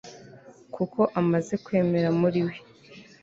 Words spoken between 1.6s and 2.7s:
kwemera muri we